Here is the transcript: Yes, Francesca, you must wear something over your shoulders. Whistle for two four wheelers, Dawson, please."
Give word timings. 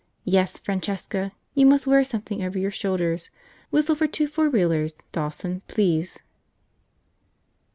Yes, 0.25 0.57
Francesca, 0.57 1.31
you 1.53 1.67
must 1.67 1.85
wear 1.85 2.03
something 2.03 2.41
over 2.41 2.57
your 2.57 2.71
shoulders. 2.71 3.29
Whistle 3.69 3.93
for 3.93 4.07
two 4.07 4.25
four 4.25 4.49
wheelers, 4.49 4.93
Dawson, 5.11 5.61
please." 5.67 6.17